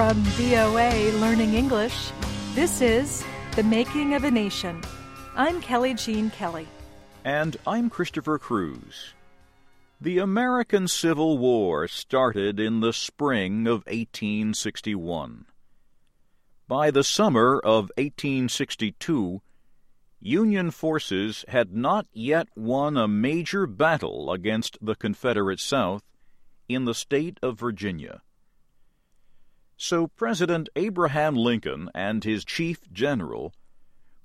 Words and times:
From 0.00 0.16
VOA 0.22 1.12
Learning 1.18 1.52
English, 1.52 2.10
this 2.54 2.80
is 2.80 3.22
The 3.54 3.62
Making 3.62 4.14
of 4.14 4.24
a 4.24 4.30
Nation. 4.30 4.80
I'm 5.36 5.60
Kelly 5.60 5.92
Jean 5.92 6.30
Kelly. 6.30 6.66
And 7.22 7.58
I'm 7.66 7.90
Christopher 7.90 8.38
Cruz. 8.38 9.12
The 10.00 10.16
American 10.16 10.88
Civil 10.88 11.36
War 11.36 11.86
started 11.86 12.58
in 12.58 12.80
the 12.80 12.94
spring 12.94 13.66
of 13.66 13.84
1861. 13.88 15.44
By 16.66 16.90
the 16.90 17.04
summer 17.04 17.58
of 17.58 17.92
1862, 17.98 19.42
Union 20.18 20.70
forces 20.70 21.44
had 21.48 21.74
not 21.74 22.06
yet 22.14 22.48
won 22.56 22.96
a 22.96 23.06
major 23.06 23.66
battle 23.66 24.32
against 24.32 24.78
the 24.80 24.94
Confederate 24.94 25.60
South 25.60 26.04
in 26.70 26.86
the 26.86 26.94
state 26.94 27.38
of 27.42 27.60
Virginia. 27.60 28.22
So 29.82 30.08
President 30.08 30.68
Abraham 30.76 31.34
Lincoln 31.34 31.88
and 31.94 32.22
his 32.22 32.44
chief 32.44 32.80
general 32.92 33.54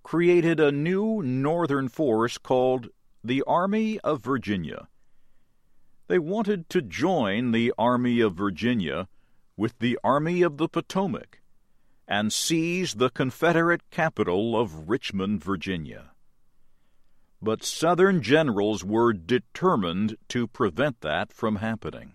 created 0.04 0.60
a 0.60 0.70
new 0.70 1.22
northern 1.24 1.88
force 1.88 2.38
called 2.38 2.90
the 3.24 3.42
Army 3.48 3.98
of 4.02 4.22
Virginia. 4.22 4.90
They 6.08 6.20
wanted 6.20 6.70
to 6.72 6.82
join 6.82 7.54
the 7.54 7.72
Army 7.78 8.20
of 8.20 8.36
Virginia 8.36 9.08
with 9.56 9.80
the 9.80 9.98
Army 10.04 10.42
of 10.42 10.58
the 10.58 10.68
Potomac 10.68 11.40
and 12.06 12.34
seize 12.34 12.96
the 12.96 13.10
Confederate 13.10 13.90
capital 13.90 14.60
of 14.60 14.90
Richmond, 14.90 15.42
Virginia. 15.42 16.12
But 17.42 17.64
Southern 17.64 18.22
generals 18.22 18.84
were 18.84 19.14
determined 19.14 20.18
to 20.28 20.48
prevent 20.48 21.00
that 21.00 21.32
from 21.32 21.56
happening. 21.56 22.12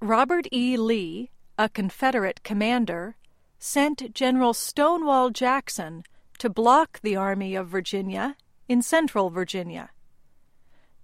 Robert 0.00 0.46
E. 0.52 0.76
Lee 0.76 1.30
a 1.58 1.68
Confederate 1.68 2.42
commander, 2.42 3.16
sent 3.58 4.12
General 4.14 4.52
Stonewall 4.52 5.30
Jackson 5.30 6.04
to 6.38 6.50
block 6.50 7.00
the 7.02 7.16
Army 7.16 7.54
of 7.54 7.68
Virginia 7.68 8.36
in 8.68 8.82
central 8.82 9.30
Virginia. 9.30 9.90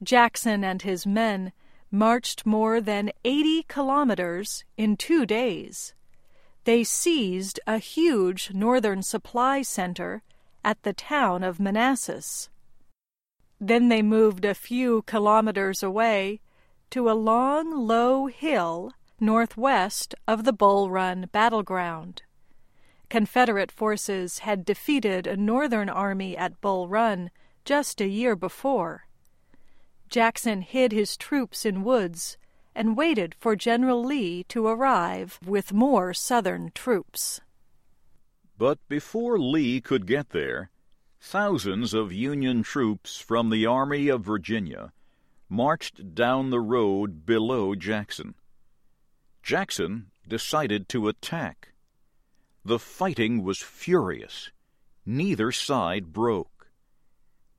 Jackson 0.03 0.65
and 0.65 0.83
his 0.83 1.07
men 1.07 1.53
marched 1.91 2.47
more 2.47 2.81
than 2.81 3.11
80 3.25 3.65
kilometers 3.65 4.65
in 4.77 4.97
two 4.97 5.27
days. 5.27 5.95
They 6.65 6.85
seized 6.85 7.61
a 7.67 7.79
huge 7.79 8.53
northern 8.53 9.03
supply 9.03 9.63
center 9.63 10.23
at 10.65 10.83
the 10.83 10.93
town 10.93 11.43
of 11.43 11.61
Manassas. 11.61 12.49
Then 13.61 13.89
they 13.89 14.03
moved 14.03 14.45
a 14.45 14.55
few 14.55 15.03
kilometers 15.03 15.83
away 15.83 16.41
to 16.91 17.11
a 17.11 17.13
long, 17.13 17.87
low 17.87 18.27
hill 18.27 18.93
northwest 19.21 20.15
of 20.27 20.45
the 20.45 20.53
Bull 20.53 20.91
Run 20.91 21.29
battleground. 21.33 22.23
Confederate 23.09 23.73
forces 23.73 24.41
had 24.41 24.65
defeated 24.65 25.27
a 25.27 25.37
Northern 25.37 25.89
army 25.89 26.37
at 26.37 26.61
Bull 26.61 26.89
Run 26.89 27.31
just 27.65 28.01
a 28.01 28.09
year 28.09 28.37
before. 28.37 29.07
Jackson 30.09 30.63
hid 30.63 30.93
his 30.93 31.17
troops 31.17 31.65
in 31.65 31.85
woods 31.85 32.37
and 32.75 32.97
waited 32.97 33.35
for 33.39 33.57
General 33.57 34.03
Lee 34.05 34.45
to 34.45 34.67
arrive 34.67 35.39
with 35.45 35.73
more 35.73 36.15
Southern 36.15 36.71
troops. 36.75 37.41
But 38.57 38.79
before 38.89 39.39
Lee 39.39 39.81
could 39.81 40.07
get 40.07 40.31
there, 40.31 40.71
thousands 41.21 41.95
of 41.95 42.13
Union 42.13 42.63
troops 42.63 43.19
from 43.19 43.51
the 43.51 43.67
Army 43.67 44.09
of 44.09 44.25
Virginia 44.25 44.93
marched 45.49 46.15
down 46.15 46.51
the 46.51 46.61
road 46.61 47.27
below 47.27 47.75
Jackson. 47.75 48.35
Jackson 49.43 50.11
decided 50.27 50.89
to 50.89 51.09
attack. 51.09 51.73
The 52.65 52.79
fighting 52.79 53.43
was 53.43 53.59
furious. 53.59 54.51
Neither 55.07 55.51
side 55.51 56.13
broke. 56.13 56.69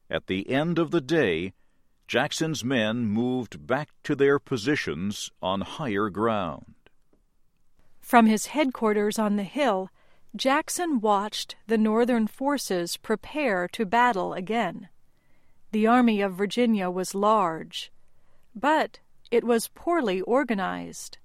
At 0.10 0.28
the 0.28 0.50
end 0.50 0.78
of 0.78 0.92
the 0.92 1.02
day, 1.02 1.54
Jackson's 2.08 2.64
men 2.64 3.06
moved 3.06 3.66
back 3.66 3.90
to 4.04 4.16
their 4.16 4.38
positions 4.38 5.32
on 5.42 5.62
higher 5.62 6.10
ground. 6.10 6.76
From 8.02 8.26
his 8.26 8.48
headquarters 8.48 9.18
on 9.18 9.38
the 9.38 9.44
hill, 9.44 9.90
Jackson 10.36 11.00
watched 11.00 11.56
the 11.68 11.78
Northern 11.78 12.28
forces 12.28 12.98
prepare 12.98 13.68
to 13.70 13.86
battle 13.86 14.34
again. 14.34 14.90
The 15.72 15.88
Army 15.88 16.22
of 16.22 16.34
Virginia 16.34 16.90
was 16.90 17.16
large, 17.16 17.92
but 18.54 19.00
it 19.30 19.46
was 19.46 19.70
poorly 19.74 20.20
organized. 20.22 21.18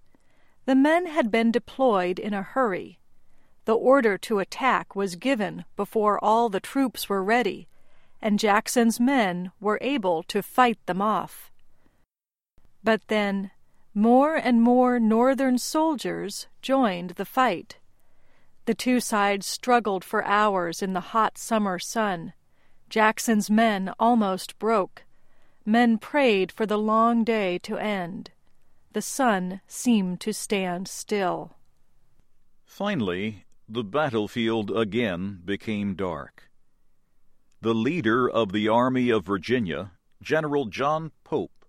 The 0.66 0.74
men 0.74 1.06
had 1.06 1.30
been 1.30 1.52
deployed 1.52 2.18
in 2.18 2.34
a 2.34 2.42
hurry. 2.42 2.98
The 3.66 3.76
order 3.76 4.18
to 4.18 4.40
attack 4.40 4.96
was 4.96 5.14
given 5.14 5.64
before 5.76 6.22
all 6.22 6.48
the 6.48 6.58
troops 6.58 7.08
were 7.08 7.22
ready, 7.22 7.68
and 8.20 8.40
Jackson's 8.40 8.98
men 8.98 9.52
were 9.60 9.78
able 9.80 10.24
to 10.24 10.42
fight 10.42 10.84
them 10.86 11.00
off. 11.00 11.52
But 12.82 13.06
then 13.06 13.52
more 13.94 14.34
and 14.34 14.60
more 14.60 14.98
Northern 14.98 15.56
soldiers 15.56 16.48
joined 16.62 17.10
the 17.10 17.24
fight. 17.24 17.78
The 18.64 18.74
two 18.74 18.98
sides 18.98 19.46
struggled 19.46 20.02
for 20.02 20.24
hours 20.24 20.82
in 20.82 20.94
the 20.94 21.14
hot 21.14 21.38
summer 21.38 21.78
sun. 21.78 22.32
Jackson's 22.90 23.48
men 23.48 23.94
almost 24.00 24.58
broke. 24.58 25.04
Men 25.64 25.96
prayed 25.98 26.50
for 26.50 26.66
the 26.66 26.78
long 26.78 27.22
day 27.22 27.58
to 27.58 27.78
end 27.78 28.32
the 28.96 29.02
sun 29.02 29.60
seemed 29.66 30.18
to 30.22 30.32
stand 30.32 30.88
still. 30.88 31.52
Finally, 32.64 33.44
the 33.68 33.84
battlefield 33.84 34.74
again 34.74 35.38
became 35.44 35.94
dark. 35.94 36.50
The 37.60 37.74
leader 37.74 38.26
of 38.26 38.52
the 38.52 38.68
Army 38.68 39.10
of 39.10 39.26
Virginia, 39.26 39.92
General 40.22 40.64
John 40.64 41.12
Pope, 41.24 41.66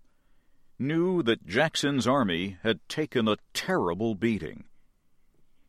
knew 0.80 1.22
that 1.24 1.46
Jackson's 1.46 2.08
army 2.08 2.60
had 2.64 2.80
taken 2.88 3.28
a 3.28 3.36
terrible 3.54 4.16
beating. 4.16 4.64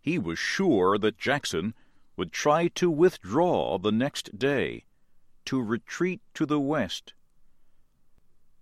He 0.00 0.16
was 0.16 0.38
sure 0.38 0.96
that 0.96 1.18
Jackson 1.18 1.74
would 2.16 2.30
try 2.30 2.68
to 2.76 2.88
withdraw 2.88 3.78
the 3.78 3.90
next 3.90 4.38
day, 4.38 4.84
to 5.46 5.60
retreat 5.60 6.20
to 6.34 6.46
the 6.46 6.60
west. 6.60 7.14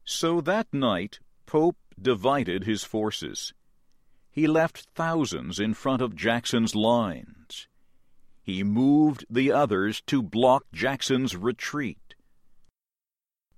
So 0.07 0.41
that 0.41 0.73
night 0.73 1.19
Pope 1.45 1.77
divided 2.01 2.65
his 2.65 2.85
forces. 2.85 3.53
He 4.31 4.47
left 4.47 4.89
thousands 4.95 5.59
in 5.59 5.75
front 5.75 6.03
of 6.03 6.15
Jackson's 6.15 6.75
lines. 6.75 7.69
He 8.43 8.63
moved 8.63 9.25
the 9.31 9.51
others 9.51 10.03
to 10.07 10.23
block 10.23 10.65
Jackson's 10.73 11.35
retreat. 11.35 12.15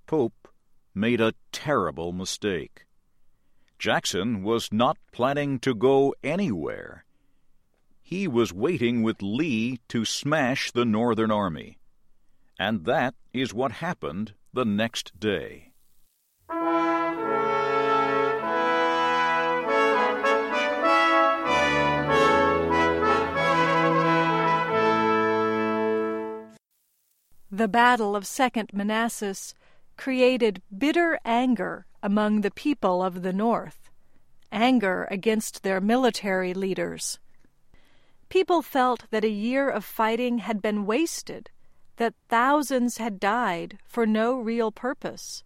Pope 0.07 0.47
made 0.95 1.21
a 1.21 1.35
terrible 1.51 2.11
mistake. 2.11 2.85
Jackson 3.77 4.41
was 4.41 4.73
not 4.73 4.97
planning 5.11 5.59
to 5.59 5.75
go 5.75 6.15
anywhere. 6.23 7.05
He 8.01 8.27
was 8.27 8.51
waiting 8.51 9.03
with 9.03 9.21
Lee 9.21 9.79
to 9.89 10.03
smash 10.03 10.71
the 10.71 10.85
Northern 10.85 11.29
Army. 11.29 11.77
And 12.57 12.85
that 12.85 13.13
is 13.33 13.53
what 13.53 13.73
happened 13.73 14.33
the 14.51 14.65
next 14.65 15.19
day. 15.19 15.73
The 27.59 27.67
Battle 27.67 28.15
of 28.15 28.25
Second 28.25 28.69
Manassas 28.71 29.53
created 29.97 30.61
bitter 30.77 31.19
anger 31.25 31.85
among 32.01 32.39
the 32.39 32.51
people 32.51 33.03
of 33.03 33.21
the 33.21 33.33
North, 33.33 33.89
anger 34.49 35.09
against 35.11 35.61
their 35.61 35.81
military 35.81 36.53
leaders. 36.53 37.19
People 38.29 38.61
felt 38.61 39.11
that 39.11 39.25
a 39.25 39.29
year 39.29 39.69
of 39.69 39.83
fighting 39.83 40.37
had 40.37 40.61
been 40.61 40.85
wasted, 40.85 41.49
that 41.97 42.13
thousands 42.29 42.95
had 42.95 43.19
died 43.19 43.77
for 43.83 44.05
no 44.05 44.39
real 44.39 44.71
purpose. 44.71 45.43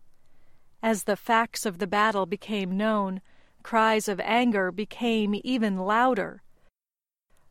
As 0.84 1.06
the 1.06 1.18
facts 1.18 1.66
of 1.66 1.80
the 1.80 1.88
battle 1.88 2.28
became 2.28 2.78
known, 2.78 3.22
cries 3.64 4.08
of 4.08 4.20
anger 4.20 4.72
became 4.72 5.42
even 5.44 5.80
louder. 5.80 6.44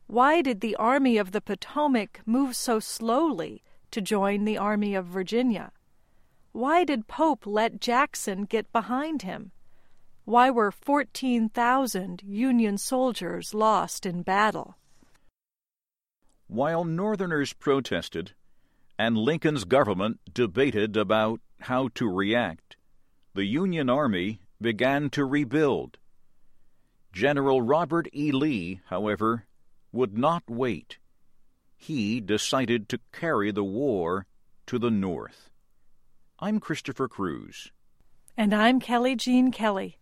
Why 0.07 0.41
did 0.41 0.61
the 0.61 0.77
Army 0.77 1.17
of 1.17 1.33
the 1.33 1.41
Potomac 1.41 2.21
move 2.25 2.55
so 2.55 2.79
slowly? 2.79 3.61
To 3.93 4.01
join 4.01 4.43
the 4.43 4.57
Army 4.57 4.95
of 4.95 5.05
Virginia? 5.05 5.71
Why 6.51 6.83
did 6.83 7.07
Pope 7.07 7.47
let 7.47 7.79
Jackson 7.79 8.43
get 8.43 8.71
behind 8.71 9.21
him? 9.21 9.51
Why 10.25 10.49
were 10.49 10.71
14,000 10.71 12.21
Union 12.23 12.77
soldiers 12.77 13.53
lost 13.53 14.05
in 14.05 14.21
battle? 14.23 14.77
While 16.47 16.83
Northerners 16.83 17.53
protested 17.53 18.33
and 18.97 19.17
Lincoln's 19.17 19.63
government 19.63 20.19
debated 20.31 20.97
about 20.97 21.41
how 21.61 21.89
to 21.95 22.07
react, 22.07 22.77
the 23.33 23.45
Union 23.45 23.89
Army 23.89 24.41
began 24.61 25.09
to 25.11 25.25
rebuild. 25.25 25.97
General 27.11 27.61
Robert 27.61 28.07
E. 28.13 28.31
Lee, 28.31 28.81
however, 28.85 29.45
would 29.91 30.17
not 30.17 30.43
wait. 30.47 30.97
He 31.85 32.21
decided 32.21 32.87
to 32.87 32.99
carry 33.11 33.51
the 33.51 33.61
war 33.61 34.25
to 34.67 34.79
the 34.79 34.89
north. 34.89 35.49
I'm 36.39 36.61
Christopher 36.61 37.09
Cruz. 37.09 37.73
And 38.37 38.53
I'm 38.53 38.79
Kelly 38.79 39.17
Jean 39.17 39.51
Kelly. 39.51 39.97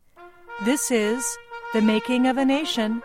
This 0.63 0.92
is 0.92 1.25
The 1.74 1.81
Making 1.81 2.28
of 2.28 2.38
a 2.38 2.45
Nation 2.45 3.01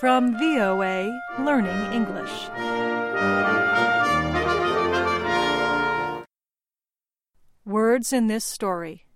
from 0.00 0.36
VOA 0.40 1.16
Learning 1.38 1.92
English. 1.92 2.48
Words 7.64 8.12
in 8.12 8.26
this 8.26 8.44
story 8.44 9.06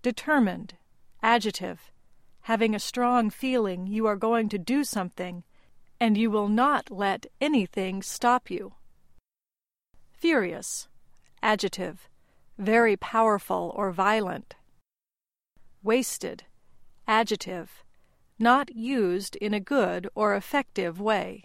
determined, 0.00 0.76
adjective, 1.22 1.92
having 2.40 2.74
a 2.74 2.78
strong 2.78 3.28
feeling 3.28 3.86
you 3.86 4.06
are 4.06 4.16
going 4.16 4.48
to 4.48 4.56
do 4.56 4.82
something, 4.82 5.44
and 6.00 6.16
you 6.16 6.30
will 6.30 6.48
not 6.48 6.90
let 6.90 7.26
anything 7.40 8.02
stop 8.02 8.50
you. 8.50 8.74
Furious, 10.12 10.88
adjective, 11.42 12.08
very 12.58 12.96
powerful 12.96 13.72
or 13.74 13.90
violent. 13.92 14.54
Wasted, 15.82 16.44
adjective, 17.06 17.84
not 18.38 18.74
used 18.74 19.36
in 19.36 19.54
a 19.54 19.60
good 19.60 20.08
or 20.14 20.34
effective 20.34 21.00
way. 21.00 21.44